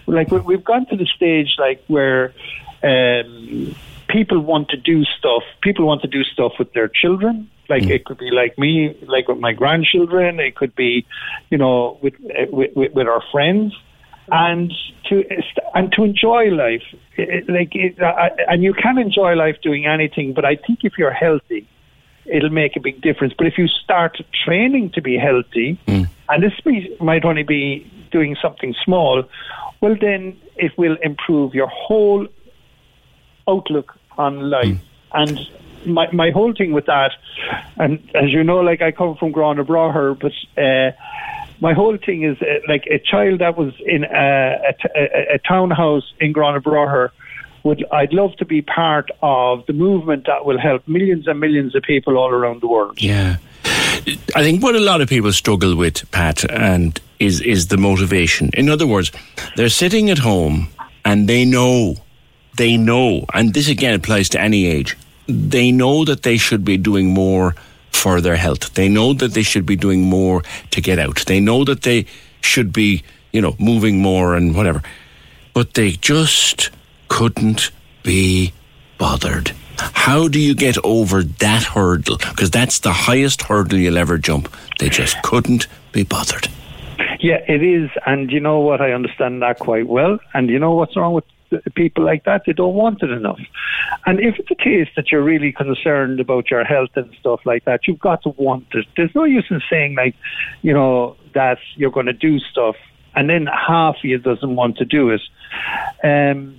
Like 0.06 0.30
we've 0.30 0.64
gone 0.64 0.86
to 0.86 0.96
the 0.96 1.06
stage 1.06 1.54
like 1.58 1.84
where 1.86 2.34
um, 2.82 3.76
people 4.08 4.40
want 4.40 4.70
to 4.70 4.76
do 4.76 5.04
stuff. 5.04 5.42
People 5.62 5.86
want 5.86 6.02
to 6.02 6.08
do 6.08 6.24
stuff 6.24 6.52
with 6.58 6.72
their 6.72 6.88
children. 6.88 7.48
Like 7.68 7.84
mm. 7.84 7.90
it 7.90 8.04
could 8.04 8.18
be 8.18 8.30
like 8.32 8.58
me, 8.58 8.96
like 9.06 9.28
with 9.28 9.38
my 9.38 9.52
grandchildren. 9.52 10.40
It 10.40 10.56
could 10.56 10.74
be, 10.74 11.06
you 11.50 11.58
know, 11.58 11.98
with 12.02 12.14
with, 12.50 12.74
with 12.94 13.06
our 13.06 13.22
friends 13.30 13.72
and 14.30 14.72
to 15.08 15.24
and 15.74 15.92
to 15.92 16.04
enjoy 16.04 16.46
life. 16.50 16.82
It, 17.16 17.48
like, 17.48 17.74
it, 17.74 17.96
and 18.48 18.62
you 18.62 18.72
can 18.74 18.98
enjoy 18.98 19.34
life 19.34 19.56
doing 19.62 19.86
anything, 19.86 20.32
but 20.32 20.44
I 20.44 20.56
think 20.56 20.80
if 20.84 20.94
you're 20.98 21.12
healthy, 21.12 21.68
it'll 22.24 22.50
make 22.50 22.76
a 22.76 22.80
big 22.80 23.00
difference. 23.00 23.34
But 23.36 23.46
if 23.46 23.58
you 23.58 23.66
start 23.68 24.16
training 24.44 24.92
to 24.94 25.02
be 25.02 25.18
healthy, 25.18 25.78
mm. 25.86 26.08
and 26.28 26.42
this 26.42 26.52
be, 26.64 26.96
might 27.00 27.24
only 27.24 27.42
be 27.42 27.90
doing 28.10 28.36
something 28.40 28.74
small, 28.84 29.24
well, 29.80 29.96
then 30.00 30.38
it 30.56 30.72
will 30.78 30.96
improve 31.02 31.54
your 31.54 31.68
whole 31.68 32.26
outlook 33.48 33.94
on 34.16 34.50
life. 34.50 34.66
Mm. 34.66 34.80
And 35.12 35.38
my 35.86 36.10
my 36.12 36.30
whole 36.30 36.54
thing 36.54 36.72
with 36.72 36.86
that, 36.86 37.12
and 37.76 37.98
as 38.14 38.30
you 38.30 38.44
know, 38.44 38.60
like 38.60 38.82
I 38.82 38.92
come 38.92 39.16
from 39.16 39.32
Gurranabraher, 39.32 40.18
but 40.18 40.32
uh, 40.62 40.92
my 41.60 41.74
whole 41.74 41.96
thing 41.98 42.22
is 42.22 42.40
uh, 42.40 42.60
like 42.68 42.86
a 42.86 42.98
child 42.98 43.40
that 43.40 43.56
was 43.56 43.72
in 43.84 44.04
a, 44.04 45.38
townhouse 45.46 46.12
in 46.18 46.32
Gurranabraher 46.32 47.10
would 47.62 47.84
I'd 47.92 48.12
love 48.12 48.34
to 48.36 48.44
be 48.44 48.62
part 48.62 49.10
of 49.22 49.66
the 49.66 49.74
movement 49.74 50.26
that 50.26 50.46
will 50.46 50.58
help 50.58 50.86
millions 50.88 51.28
and 51.28 51.38
millions 51.38 51.74
of 51.74 51.82
people 51.82 52.16
all 52.16 52.30
around 52.30 52.62
the 52.62 52.68
world. 52.68 53.00
Yeah. 53.00 53.36
I 54.34 54.42
think 54.42 54.62
what 54.62 54.74
a 54.74 54.80
lot 54.80 55.02
of 55.02 55.08
people 55.08 55.32
struggle 55.32 55.76
with, 55.76 56.10
Pat, 56.10 56.50
and 56.50 56.98
is 57.18 57.42
is 57.42 57.68
the 57.68 57.76
motivation. 57.76 58.50
In 58.54 58.70
other 58.70 58.86
words, 58.86 59.12
they're 59.56 59.68
sitting 59.68 60.08
at 60.08 60.18
home 60.18 60.68
and 61.04 61.28
they 61.28 61.44
know, 61.44 61.96
they 62.56 62.78
know, 62.78 63.26
and 63.34 63.52
this 63.52 63.68
again 63.68 63.94
applies 63.94 64.30
to 64.30 64.40
any 64.40 64.66
age, 64.66 64.96
they 65.28 65.70
know 65.70 66.04
that 66.06 66.22
they 66.22 66.38
should 66.38 66.64
be 66.64 66.78
doing 66.78 67.12
more 67.12 67.54
for 68.00 68.20
their 68.20 68.36
health. 68.36 68.74
They 68.74 68.88
know 68.88 69.12
that 69.12 69.34
they 69.34 69.42
should 69.42 69.66
be 69.66 69.76
doing 69.76 70.02
more 70.02 70.42
to 70.70 70.80
get 70.80 70.98
out. 70.98 71.24
They 71.26 71.38
know 71.38 71.64
that 71.64 71.82
they 71.82 72.06
should 72.40 72.72
be, 72.72 73.02
you 73.32 73.42
know, 73.42 73.54
moving 73.58 74.00
more 74.00 74.34
and 74.34 74.56
whatever. 74.56 74.82
But 75.52 75.74
they 75.74 75.92
just 75.92 76.70
couldn't 77.08 77.70
be 78.02 78.52
bothered. 78.96 79.52
How 79.78 80.28
do 80.28 80.38
you 80.38 80.54
get 80.54 80.76
over 80.84 81.22
that 81.22 81.62
hurdle? 81.62 82.16
Because 82.16 82.50
that's 82.50 82.80
the 82.80 82.92
highest 82.92 83.42
hurdle 83.42 83.78
you'll 83.78 83.98
ever 83.98 84.18
jump. 84.18 84.54
They 84.78 84.88
just 84.88 85.20
couldn't 85.22 85.66
be 85.92 86.02
bothered. 86.04 86.48
Yeah, 87.20 87.40
it 87.46 87.62
is. 87.62 87.90
And 88.06 88.30
you 88.30 88.40
know 88.40 88.60
what? 88.60 88.80
I 88.80 88.92
understand 88.92 89.42
that 89.42 89.58
quite 89.58 89.86
well. 89.86 90.18
And 90.32 90.48
you 90.48 90.58
know 90.58 90.72
what's 90.72 90.96
wrong 90.96 91.12
with 91.12 91.24
people 91.74 92.04
like 92.04 92.24
that? 92.24 92.42
They 92.46 92.52
don't 92.52 92.74
want 92.74 93.02
it 93.02 93.10
enough. 93.10 93.40
And 94.06 94.20
if 94.20 94.38
it's 94.38 94.50
a 94.50 94.54
case 94.54 94.88
that 94.96 95.10
you're 95.10 95.22
really 95.22 95.52
concerned 95.52 96.20
about 96.20 96.50
your 96.50 96.64
health 96.64 96.90
and 96.94 97.14
stuff 97.18 97.40
like 97.44 97.64
that, 97.64 97.86
you've 97.86 97.98
got 97.98 98.22
to 98.22 98.30
want 98.30 98.66
it. 98.72 98.86
There's 98.96 99.14
no 99.14 99.24
use 99.24 99.46
in 99.50 99.60
saying, 99.68 99.94
like, 99.96 100.14
you 100.62 100.72
know, 100.72 101.16
that 101.34 101.58
you're 101.76 101.90
going 101.90 102.06
to 102.06 102.12
do 102.12 102.38
stuff 102.38 102.76
and 103.14 103.28
then 103.28 103.46
half 103.46 103.96
of 103.96 104.04
you 104.04 104.18
doesn't 104.18 104.56
want 104.56 104.76
to 104.78 104.84
do 104.84 105.10
it. 105.10 105.20
Um, 106.04 106.56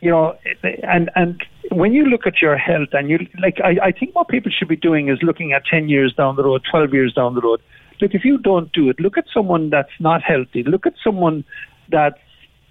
you 0.00 0.10
know, 0.10 0.36
and 0.82 1.10
and 1.16 1.42
when 1.70 1.94
you 1.94 2.04
look 2.04 2.26
at 2.26 2.42
your 2.42 2.56
health 2.56 2.90
and 2.92 3.08
you 3.08 3.26
like, 3.40 3.58
I, 3.64 3.76
I 3.82 3.92
think 3.92 4.14
what 4.14 4.28
people 4.28 4.52
should 4.52 4.68
be 4.68 4.76
doing 4.76 5.08
is 5.08 5.18
looking 5.22 5.52
at 5.52 5.64
ten 5.64 5.88
years 5.88 6.12
down 6.14 6.36
the 6.36 6.44
road, 6.44 6.62
twelve 6.70 6.92
years 6.92 7.12
down 7.14 7.34
the 7.34 7.40
road. 7.40 7.60
Look, 8.00 8.14
if 8.14 8.24
you 8.24 8.38
don't 8.38 8.70
do 8.72 8.90
it, 8.90 9.00
look 9.00 9.16
at 9.16 9.24
someone 9.32 9.70
that's 9.70 9.92
not 10.00 10.22
healthy. 10.22 10.62
Look 10.62 10.86
at 10.86 10.94
someone 11.02 11.44
that's 11.88 12.18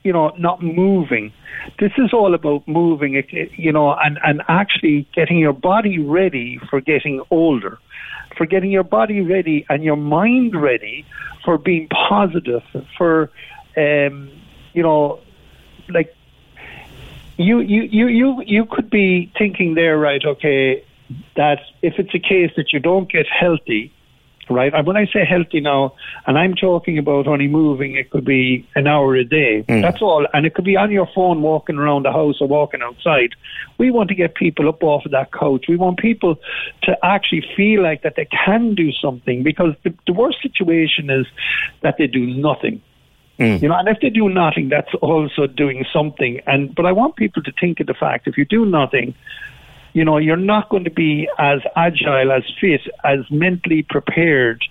you 0.03 0.13
know 0.13 0.33
not 0.37 0.61
moving. 0.61 1.31
This 1.79 1.91
is 1.97 2.13
all 2.13 2.33
about 2.33 2.67
moving, 2.67 3.23
you 3.55 3.71
know, 3.71 3.93
and 3.93 4.19
and 4.23 4.41
actually 4.47 5.07
getting 5.13 5.37
your 5.37 5.53
body 5.53 5.99
ready 5.99 6.59
for 6.69 6.81
getting 6.81 7.21
older, 7.29 7.79
for 8.37 8.45
getting 8.45 8.71
your 8.71 8.83
body 8.83 9.21
ready 9.21 9.65
and 9.69 9.83
your 9.83 9.95
mind 9.95 10.59
ready 10.61 11.05
for 11.43 11.57
being 11.57 11.87
positive, 11.89 12.63
for 12.97 13.29
um, 13.77 14.31
you 14.73 14.83
know, 14.83 15.19
like 15.89 16.15
you, 17.37 17.59
you, 17.59 17.83
you, 17.83 18.07
you, 18.07 18.43
you 18.45 18.65
could 18.65 18.89
be 18.89 19.31
thinking 19.37 19.73
there, 19.75 19.97
right? 19.97 20.23
Okay, 20.23 20.83
that 21.35 21.59
if 21.81 21.95
it's 21.97 22.13
a 22.13 22.19
case 22.19 22.51
that 22.55 22.73
you 22.73 22.79
don't 22.79 23.11
get 23.11 23.27
healthy, 23.27 23.91
right? 24.49 24.73
And 24.73 24.85
when 24.85 24.97
I 24.97 25.05
say 25.05 25.25
healthy 25.25 25.59
now, 25.61 25.95
and 26.25 26.37
I'm 26.37 26.55
talking 26.55 26.97
about 26.97 27.27
only 27.27 27.47
moving, 27.47 27.95
it 27.95 28.09
could 28.09 28.25
be 28.25 28.67
an 28.75 28.87
hour 28.87 29.15
a 29.15 29.23
day. 29.23 29.63
Mm. 29.67 29.81
That's 29.81 30.01
all. 30.01 30.25
And 30.33 30.45
it 30.45 30.53
could 30.53 30.65
be 30.65 30.75
on 30.75 30.91
your 30.91 31.07
phone 31.13 31.41
walking 31.41 31.77
around 31.77 32.03
the 32.05 32.11
house 32.11 32.37
or 32.41 32.47
walking 32.47 32.81
outside. 32.81 33.31
We 33.77 33.91
want 33.91 34.09
to 34.09 34.15
get 34.15 34.35
people 34.35 34.69
up 34.69 34.83
off 34.83 35.05
of 35.05 35.11
that 35.11 35.31
couch. 35.31 35.65
We 35.67 35.77
want 35.77 35.99
people 35.99 36.35
to 36.83 36.97
actually 37.03 37.45
feel 37.55 37.81
like 37.81 38.03
that 38.03 38.15
they 38.15 38.25
can 38.45 38.75
do 38.75 38.91
something 38.91 39.43
because 39.43 39.73
the, 39.83 39.93
the 40.07 40.13
worst 40.13 40.41
situation 40.41 41.09
is 41.09 41.25
that 41.81 41.95
they 41.97 42.07
do 42.07 42.25
nothing. 42.25 42.81
Mm. 43.39 43.61
You 43.61 43.69
know, 43.69 43.75
and 43.75 43.87
if 43.87 43.99
they 43.99 44.09
do 44.09 44.29
nothing, 44.29 44.69
that's 44.69 44.93
also 45.01 45.47
doing 45.47 45.85
something. 45.91 46.39
And 46.45 46.73
but 46.75 46.85
I 46.85 46.91
want 46.91 47.15
people 47.15 47.41
to 47.43 47.51
think 47.59 47.79
of 47.79 47.87
the 47.87 47.95
fact 47.95 48.27
if 48.27 48.37
you 48.37 48.45
do 48.45 48.65
nothing, 48.65 49.15
you 49.93 50.03
know, 50.03 50.17
you're 50.17 50.35
not 50.35 50.69
going 50.69 50.83
to 50.83 50.91
be 50.91 51.29
as 51.37 51.61
agile, 51.75 52.31
as 52.31 52.43
fit, 52.59 52.81
as 53.03 53.19
mentally 53.29 53.83
prepared 53.83 54.63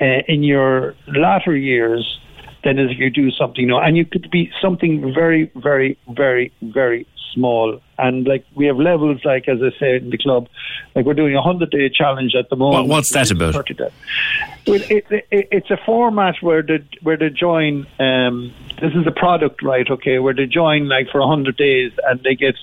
uh, 0.00 0.22
in 0.28 0.42
your 0.42 0.94
latter 1.08 1.56
years 1.56 2.20
than 2.62 2.78
as 2.78 2.90
if 2.90 2.98
you 2.98 3.10
do 3.10 3.30
something. 3.30 3.62
You 3.62 3.68
know, 3.68 3.78
and 3.78 3.96
you 3.96 4.04
could 4.04 4.30
be 4.30 4.52
something 4.60 5.12
very, 5.14 5.50
very, 5.56 5.98
very, 6.08 6.52
very 6.62 7.06
small. 7.32 7.80
And 7.98 8.26
like 8.26 8.44
we 8.54 8.66
have 8.66 8.76
levels, 8.76 9.24
like 9.24 9.48
as 9.48 9.62
I 9.62 9.70
said 9.78 10.02
in 10.02 10.10
the 10.10 10.18
club, 10.18 10.48
like 10.94 11.06
we're 11.06 11.14
doing 11.14 11.34
a 11.34 11.42
hundred 11.42 11.70
day 11.70 11.88
challenge 11.88 12.34
at 12.34 12.50
the 12.50 12.56
moment. 12.56 12.88
Well, 12.88 12.96
what's 12.96 13.12
that 13.12 13.30
about? 13.30 13.54
it, 14.90 15.06
it, 15.10 15.26
it's 15.30 15.70
a 15.70 15.78
format 15.86 16.36
where 16.42 16.62
they 16.62 16.84
where 17.02 17.16
they 17.16 17.30
join. 17.30 17.86
Um, 17.98 18.52
this 18.80 18.94
is 18.94 19.06
a 19.06 19.12
product, 19.12 19.62
right? 19.62 19.88
Okay, 19.88 20.18
where 20.18 20.34
they 20.34 20.46
join 20.46 20.88
like 20.88 21.08
for 21.10 21.20
a 21.20 21.26
hundred 21.26 21.56
days, 21.56 21.92
and 22.04 22.20
they 22.22 22.34
get 22.34 22.56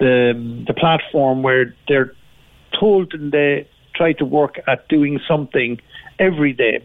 the 0.00 0.64
the 0.66 0.74
platform 0.74 1.42
where 1.42 1.74
they're 1.86 2.12
told 2.78 3.14
and 3.14 3.30
they 3.30 3.68
try 3.94 4.12
to 4.14 4.24
work 4.24 4.58
at 4.66 4.88
doing 4.88 5.20
something 5.28 5.80
every 6.18 6.52
day. 6.52 6.82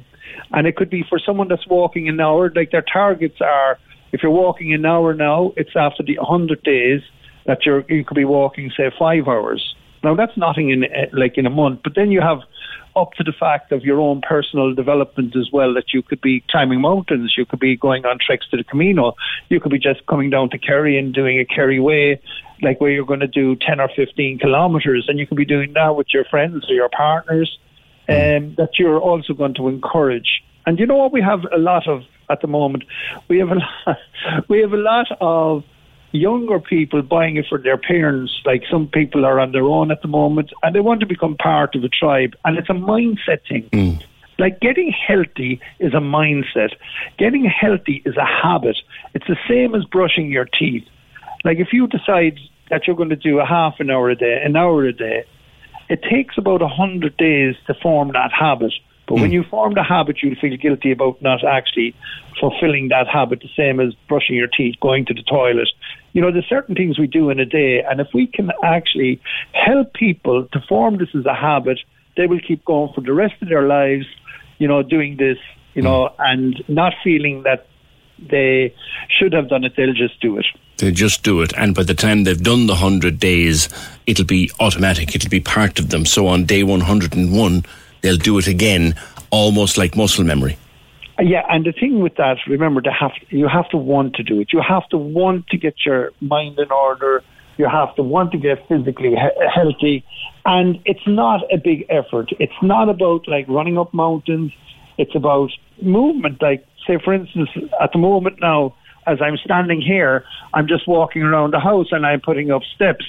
And 0.52 0.68
it 0.68 0.76
could 0.76 0.90
be 0.90 1.04
for 1.08 1.18
someone 1.18 1.48
that's 1.48 1.68
walking 1.68 2.10
an 2.10 2.20
hour, 2.20 2.52
like 2.56 2.72
their 2.72 2.84
targets 2.84 3.40
are 3.42 3.80
if 4.16 4.24
you're 4.24 4.32
walking 4.32 4.74
an 4.74 4.86
hour 4.86 5.14
now, 5.14 5.52
it's 5.58 5.76
after 5.76 6.02
the 6.02 6.18
100 6.18 6.64
days 6.64 7.02
that 7.46 7.66
you're, 7.66 7.84
you 7.90 8.06
could 8.06 8.16
be 8.16 8.24
walking, 8.24 8.72
say, 8.76 8.90
five 8.98 9.28
hours. 9.28 9.76
Now, 10.06 10.16
that's 10.16 10.38
nothing 10.38 10.70
in 10.70 10.84
eh, 10.84 11.08
like 11.14 11.38
in 11.38 11.46
a 11.46 11.50
month, 11.50 11.82
but 11.84 11.96
then 11.96 12.12
you 12.12 12.22
have 12.22 12.40
up 12.96 13.14
to 13.14 13.24
the 13.24 13.34
fact 13.34 13.72
of 13.72 13.84
your 13.84 14.00
own 14.00 14.22
personal 14.22 14.74
development 14.74 15.36
as 15.36 15.50
well 15.52 15.74
that 15.74 15.94
you 15.94 16.02
could 16.02 16.22
be 16.22 16.44
climbing 16.50 16.80
mountains, 16.80 17.34
you 17.36 17.46
could 17.46 17.60
be 17.60 17.76
going 17.76 18.06
on 18.06 18.18
treks 18.26 18.48
to 18.50 18.58
the 18.58 18.64
Camino, 18.64 19.16
you 19.50 19.60
could 19.60 19.72
be 19.72 19.80
just 19.80 20.06
coming 20.06 20.30
down 20.30 20.50
to 20.52 20.58
Kerry 20.58 20.98
and 20.98 21.14
doing 21.14 21.40
a 21.40 21.46
Kerry 21.46 21.80
Way, 21.80 22.22
like 22.62 22.80
where 22.80 22.92
you're 22.92 23.06
going 23.06 23.20
to 23.20 23.28
do 23.28 23.56
10 23.56 23.80
or 23.82 23.90
15 23.96 24.38
kilometres, 24.40 25.06
and 25.10 25.20
you 25.20 25.28
could 25.28 25.38
be 25.38 25.46
doing 25.46 25.74
that 25.74 25.96
with 25.96 26.14
your 26.14 26.24
friends 26.26 26.70
or 26.70 26.76
your 26.76 26.90
partners, 26.90 27.58
and 28.08 28.50
um, 28.50 28.56
that 28.58 28.78
you're 28.78 29.00
also 29.00 29.34
going 29.34 29.56
to 29.56 29.68
encourage. 29.68 30.44
And 30.68 30.80
you 30.80 30.86
know 30.86 30.98
what 30.98 31.12
we 31.12 31.22
have 31.22 31.46
a 31.52 31.58
lot 31.58 31.88
of 31.88 32.04
at 32.30 32.42
the 32.42 32.48
moment. 32.48 32.84
We 33.28 33.40
have 33.40 33.50
a 33.50 33.56
lot, 33.56 33.98
we 34.50 34.62
have 34.62 34.74
a 34.74 34.78
lot 34.78 35.08
of 35.20 35.64
younger 36.16 36.60
people 36.60 37.02
buying 37.02 37.38
it 37.38 37.46
for 37.48 37.58
their 37.58 37.78
parents. 37.78 38.34
Like 38.46 38.64
some 38.70 38.88
people 38.88 39.26
are 39.26 39.40
on 39.40 39.52
their 39.52 39.66
own 39.66 39.92
at 39.92 40.02
the 40.02 40.08
moment, 40.08 40.52
and 40.64 40.74
they 40.74 40.80
want 40.80 41.00
to 41.02 41.06
become 41.06 41.36
part 41.36 41.76
of 41.76 41.84
a 41.84 41.90
tribe, 41.90 42.36
and 42.44 42.58
it's 42.58 42.70
a 42.70 42.74
mindset 42.74 43.48
thing. 43.48 43.70
Mm. 43.72 44.04
Like 44.38 44.60
getting 44.60 44.92
healthy 44.92 45.62
is 45.80 45.94
a 45.94 45.98
mindset. 45.98 46.72
Getting 47.18 47.46
healthy 47.46 48.02
is 48.06 48.18
a 48.18 48.26
habit. 48.26 48.78
It's 49.14 49.28
the 49.28 49.38
same 49.48 49.76
as 49.76 49.86
brushing 49.86 50.30
your 50.30 50.46
teeth. 50.46 50.84
Like 51.44 51.60
if 51.60 51.72
you 51.72 51.88
decide 51.88 52.40
that 52.70 52.88
you're 52.88 52.96
going 52.96 53.10
to 53.10 53.16
do 53.16 53.40
a 53.40 53.46
half 53.46 53.76
an 53.80 53.90
hour 53.90 54.10
a 54.10 54.16
day, 54.16 54.42
an 54.44 54.56
hour 54.56 54.84
a 54.84 54.92
day, 54.92 55.24
it 55.90 56.04
takes 56.04 56.38
about 56.38 56.62
a 56.62 56.68
hundred 56.68 57.16
days 57.18 57.56
to 57.68 57.74
form 57.76 58.12
that 58.14 58.32
habit. 58.34 58.74
But 59.08 59.16
mm. 59.16 59.22
when 59.22 59.30
hmm. 59.30 59.36
you 59.36 59.44
form 59.44 59.74
the 59.74 59.84
habit, 59.84 60.18
you'll 60.22 60.36
feel 60.36 60.58
guilty 60.58 60.92
about 60.92 61.22
not 61.22 61.44
actually 61.44 61.96
fulfilling 62.40 62.90
that 62.90 63.08
habit, 63.08 63.42
the 63.42 63.50
same 63.56 63.80
as 63.80 63.94
brushing 64.08 64.36
your 64.36 64.48
teeth, 64.48 64.76
going 64.82 65.06
to 65.06 65.14
the 65.14 65.24
toilet. 65.24 65.70
You 66.14 66.22
know, 66.22 66.32
there's 66.32 66.48
certain 66.48 66.76
things 66.76 66.98
we 66.98 67.08
do 67.08 67.30
in 67.30 67.40
a 67.40 67.46
day, 67.46 67.84
and 67.84 68.00
if 68.00 68.08
we 68.14 68.28
can 68.28 68.52
actually 68.64 69.22
help 69.54 69.94
people 69.94 70.48
to 70.52 70.60
form 70.68 70.98
this 70.98 71.10
as 71.14 71.26
a 71.26 71.34
habit, 71.34 71.80
they 72.18 72.28
will 72.28 72.40
keep 72.40 72.64
going 72.66 72.94
for 72.94 73.02
the 73.02 73.14
rest 73.14 73.36
of 73.42 73.50
their 73.50 73.68
lives, 73.68 74.06
you 74.58 74.68
know, 74.68 74.82
doing 74.82 75.18
this, 75.18 75.38
you 75.74 75.82
know, 75.82 76.10
mm. 76.10 76.16
and 76.20 76.64
not 76.68 76.94
feeling 77.04 77.44
that 77.44 77.68
they 78.18 78.74
should 79.10 79.34
have 79.34 79.50
done 79.50 79.66
it, 79.66 79.74
they'll 79.76 79.94
just 79.94 80.20
do 80.22 80.38
it. 80.38 80.46
They 80.78 80.92
just 80.92 81.24
do 81.24 81.42
it, 81.42 81.54
and 81.58 81.74
by 81.74 81.84
the 81.84 81.94
time 81.94 82.24
they've 82.24 82.42
done 82.42 82.68
the 82.68 82.74
100 82.74 83.20
days, 83.20 83.70
it'll 84.08 84.26
be 84.26 84.52
automatic, 84.60 85.16
it'll 85.16 85.30
be 85.30 85.40
part 85.40 85.80
of 85.80 85.90
them. 85.90 86.06
So 86.06 86.28
on 86.28 86.46
day 86.46 86.64
101, 86.64 87.66
they'll 88.06 88.18
do 88.18 88.38
it 88.38 88.48
again, 88.48 88.94
almost 89.32 89.78
like 89.78 89.96
muscle 89.96 90.24
memory. 90.24 90.58
Yeah, 91.20 91.44
and 91.50 91.66
the 91.66 91.72
thing 91.72 92.02
with 92.02 92.16
that, 92.18 92.38
remember, 92.48 92.82
to 92.82 92.92
have 92.92 93.14
you 93.30 93.48
have 93.48 93.68
to 93.70 93.78
want 93.78 94.16
to 94.16 94.24
do 94.24 94.40
it. 94.42 94.54
You 94.54 94.62
have 94.62 94.88
to 94.90 94.98
want 94.98 95.48
to 95.48 95.58
get 95.58 95.74
your 95.86 96.12
mind 96.22 96.60
in 96.60 96.72
order. 96.72 97.24
You 97.58 97.68
have 97.68 97.96
to 97.96 98.04
want 98.04 98.32
to 98.34 98.38
get 98.38 98.68
physically 98.68 99.12
he- 99.12 99.48
healthy, 99.54 100.06
and 100.46 100.80
it's 100.86 101.08
not 101.08 101.42
a 101.52 101.58
big 101.58 101.86
effort. 101.90 102.32
It's 102.40 102.62
not 102.62 102.90
about 102.90 103.28
like 103.28 103.48
running 103.48 103.78
up 103.78 103.94
mountains. 103.94 104.52
It's 104.98 105.16
about 105.16 105.50
movement. 105.82 106.42
Like, 106.42 106.66
say, 106.86 107.00
for 107.04 107.14
instance, 107.14 107.50
at 107.82 107.92
the 107.92 107.98
moment 107.98 108.40
now, 108.40 108.76
as 109.08 109.22
I'm 109.22 109.38
standing 109.38 109.82
here, 109.82 110.26
I'm 110.54 110.68
just 110.68 110.88
walking 110.88 111.24
around 111.24 111.54
the 111.54 111.60
house 111.60 111.88
and 111.92 112.06
I'm 112.06 112.22
putting 112.22 112.52
up 112.52 112.62
steps. 112.76 113.06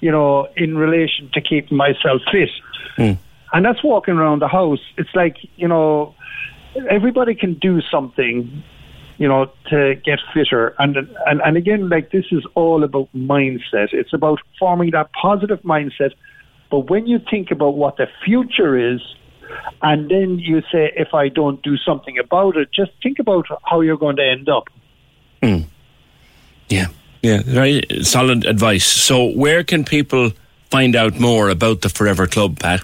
You 0.00 0.10
know, 0.10 0.48
in 0.56 0.76
relation 0.76 1.30
to 1.34 1.40
keeping 1.40 1.76
myself 1.76 2.22
fit. 2.30 2.50
Mm 2.96 3.18
and 3.52 3.64
that's 3.64 3.82
walking 3.82 4.14
around 4.14 4.40
the 4.40 4.48
house. 4.48 4.80
It's 4.96 5.14
like 5.14 5.36
you 5.56 5.68
know, 5.68 6.14
everybody 6.90 7.34
can 7.34 7.54
do 7.54 7.80
something, 7.82 8.62
you 9.18 9.28
know, 9.28 9.50
to 9.70 9.94
get 10.04 10.18
fitter. 10.32 10.74
And 10.78 10.96
and 10.96 11.40
and 11.42 11.56
again, 11.56 11.88
like 11.88 12.10
this 12.10 12.26
is 12.30 12.44
all 12.54 12.82
about 12.84 13.08
mindset. 13.14 13.92
It's 13.92 14.12
about 14.12 14.40
forming 14.58 14.90
that 14.92 15.12
positive 15.12 15.60
mindset. 15.62 16.12
But 16.70 16.90
when 16.90 17.06
you 17.06 17.20
think 17.30 17.50
about 17.50 17.76
what 17.76 17.98
the 17.98 18.06
future 18.24 18.94
is, 18.94 19.00
and 19.82 20.10
then 20.10 20.38
you 20.38 20.62
say, 20.72 20.92
if 20.96 21.12
I 21.12 21.28
don't 21.28 21.62
do 21.62 21.76
something 21.76 22.18
about 22.18 22.56
it, 22.56 22.68
just 22.72 22.92
think 23.02 23.18
about 23.18 23.46
how 23.64 23.82
you're 23.82 23.98
going 23.98 24.16
to 24.16 24.24
end 24.24 24.48
up. 24.48 24.68
Mm. 25.42 25.66
Yeah, 26.68 26.86
yeah, 27.22 27.42
very 27.44 27.82
solid 28.02 28.46
advice. 28.46 28.84
So, 28.84 29.26
where 29.26 29.62
can 29.62 29.84
people 29.84 30.30
find 30.70 30.96
out 30.96 31.20
more 31.20 31.50
about 31.50 31.82
the 31.82 31.90
Forever 31.90 32.26
Club, 32.26 32.58
Pat? 32.58 32.82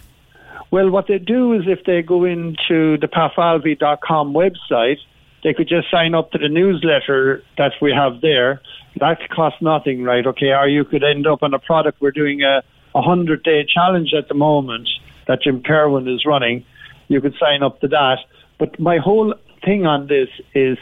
Well, 0.71 0.91
what 0.91 1.07
they 1.07 1.19
do 1.19 1.55
is 1.55 1.63
if 1.67 1.85
they 1.85 2.03
go 2.03 2.25
into 2.25 2.99
the 2.99 3.09
patfalvey.com 3.09 4.35
website, 4.35 4.99
they 5.43 5.55
could 5.55 5.69
just 5.69 5.91
sign 5.91 6.15
up 6.15 6.33
to 6.33 6.39
the 6.39 6.49
newsletter 6.49 7.43
that 7.57 7.73
we 7.81 7.93
have 7.93 8.21
there. 8.21 8.61
That 9.01 9.19
costs 9.31 9.63
nothing, 9.63 10.03
right? 10.03 10.27
Okay, 10.27 10.53
or 10.53 10.69
you 10.69 10.85
could 10.85 11.05
end 11.05 11.27
up 11.27 11.43
on 11.43 11.55
a 11.55 11.59
product. 11.59 12.01
We're 12.01 12.11
doing 12.11 12.43
a, 12.43 12.63
a 12.95 13.03
hundred 13.03 13.45
day 13.45 13.65
challenge 13.65 14.13
at 14.13 14.29
the 14.29 14.35
moment 14.35 14.89
that 15.27 15.43
Jim 15.43 15.63
Kerwin 15.63 16.09
is 16.09 16.27
running. 16.27 16.65
You 17.07 17.21
could 17.21 17.35
sign 17.39 17.63
up 17.63 17.81
to 17.81 17.89
that. 17.89 18.19
But 18.59 18.79
my 18.79 18.99
whole 18.99 19.35
thing 19.65 19.87
on 19.87 20.09
this 20.09 20.29
is 20.55 20.77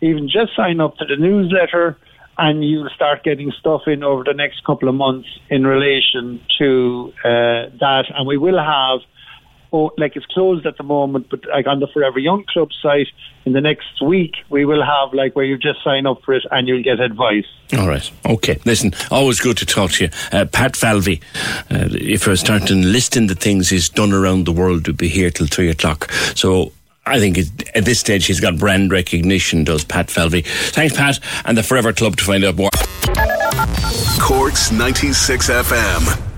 even 0.00 0.28
just 0.28 0.54
sign 0.54 0.80
up 0.80 0.96
to 0.98 1.04
the 1.04 1.16
newsletter 1.16 1.98
and 2.38 2.62
you'll 2.64 2.90
start 2.90 3.24
getting 3.24 3.50
stuff 3.58 3.82
in 3.86 4.04
over 4.04 4.22
the 4.22 4.34
next 4.34 4.64
couple 4.64 4.88
of 4.88 4.94
months 4.94 5.28
in 5.48 5.66
relation 5.66 6.40
to 6.58 7.12
uh, 7.24 7.72
that. 7.80 8.04
And 8.14 8.26
we 8.26 8.36
will 8.36 8.58
have 8.58 9.00
oh, 9.76 9.90
like 9.98 10.16
it's 10.16 10.26
closed 10.26 10.66
at 10.66 10.76
the 10.78 10.82
moment, 10.82 11.28
but 11.30 11.40
like 11.46 11.66
on 11.66 11.80
the 11.80 11.86
Forever 11.88 12.18
Young 12.18 12.44
Club 12.48 12.70
site, 12.82 13.08
in 13.44 13.52
the 13.52 13.60
next 13.60 14.02
week 14.02 14.34
we 14.48 14.64
will 14.64 14.84
have 14.84 15.12
like 15.12 15.36
where 15.36 15.44
you 15.44 15.56
just 15.58 15.82
sign 15.84 16.06
up 16.06 16.22
for 16.24 16.34
it 16.34 16.44
and 16.50 16.66
you'll 16.66 16.82
get 16.82 17.00
advice. 17.00 17.46
All 17.76 17.88
right. 17.88 18.10
Okay. 18.24 18.58
Listen, 18.64 18.92
always 19.10 19.40
good 19.40 19.56
to 19.58 19.66
talk 19.66 19.92
to 19.92 20.04
you. 20.04 20.10
Uh, 20.32 20.46
Pat 20.46 20.76
Falvey, 20.76 21.20
uh, 21.70 21.88
if 21.92 22.26
I 22.26 22.30
was 22.30 22.40
starting 22.40 22.82
listing 22.82 23.26
the 23.26 23.34
things 23.34 23.70
he's 23.70 23.88
done 23.88 24.12
around 24.12 24.44
the 24.44 24.52
world, 24.52 24.86
we'd 24.86 24.96
be 24.96 25.08
here 25.08 25.30
till 25.30 25.46
three 25.46 25.68
o'clock. 25.68 26.10
So 26.34 26.72
I 27.04 27.20
think 27.20 27.38
at 27.74 27.84
this 27.84 28.00
stage 28.00 28.26
he's 28.26 28.40
got 28.40 28.58
brand 28.58 28.90
recognition, 28.90 29.64
does 29.64 29.84
Pat 29.84 30.10
Falvey. 30.10 30.42
Thanks, 30.42 30.96
Pat, 30.96 31.20
and 31.44 31.56
the 31.56 31.62
Forever 31.62 31.92
Club 31.92 32.16
to 32.16 32.24
find 32.24 32.44
out 32.44 32.56
more. 32.56 32.70
Corks 34.20 34.72
96 34.72 35.50
FM. 35.50 36.35